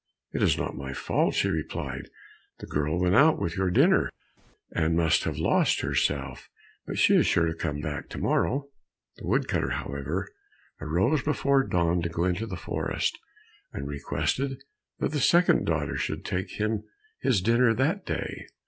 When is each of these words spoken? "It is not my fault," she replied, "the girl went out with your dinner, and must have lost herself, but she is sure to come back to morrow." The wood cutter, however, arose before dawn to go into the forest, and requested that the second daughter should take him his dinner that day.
"It 0.33 0.41
is 0.41 0.57
not 0.57 0.73
my 0.75 0.93
fault," 0.93 1.35
she 1.35 1.47
replied, 1.49 2.09
"the 2.57 2.65
girl 2.65 2.99
went 2.99 3.13
out 3.13 3.37
with 3.37 3.55
your 3.55 3.69
dinner, 3.69 4.09
and 4.71 4.97
must 4.97 5.25
have 5.25 5.37
lost 5.37 5.81
herself, 5.81 6.49
but 6.87 6.97
she 6.97 7.13
is 7.15 7.27
sure 7.27 7.45
to 7.45 7.53
come 7.53 7.81
back 7.81 8.09
to 8.09 8.17
morrow." 8.17 8.69
The 9.17 9.27
wood 9.27 9.47
cutter, 9.47 9.69
however, 9.69 10.27
arose 10.81 11.21
before 11.21 11.67
dawn 11.67 12.01
to 12.01 12.09
go 12.09 12.23
into 12.23 12.47
the 12.47 12.57
forest, 12.57 13.19
and 13.71 13.87
requested 13.87 14.63
that 14.97 15.11
the 15.11 15.19
second 15.21 15.67
daughter 15.67 15.97
should 15.97 16.25
take 16.25 16.53
him 16.59 16.81
his 17.19 17.39
dinner 17.39 17.71
that 17.75 18.03
day. 18.03 18.47